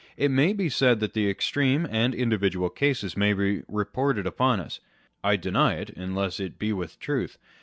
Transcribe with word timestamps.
It 0.17 0.31
may 0.31 0.51
be 0.53 0.67
said 0.67 0.99
that 0.99 1.13
the 1.13 1.29
extreme 1.29 1.85
and 1.87 2.15
indi 2.15 2.35
vidual 2.35 2.73
cases 2.75 3.15
may 3.15 3.33
be 3.33 3.61
retorted 3.67 4.25
upon 4.25 4.59
us: 4.59 4.79
â€" 5.23 5.29
I 5.29 5.35
deny 5.35 5.75
it, 5.75 5.91
unless 5.91 6.39
it 6.39 6.57
be 6.57 6.73
with 6.73 6.97
truth. 6.99 7.37